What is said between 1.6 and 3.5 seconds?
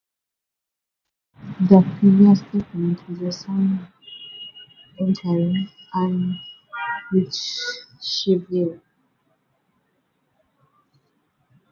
The previous statement is on a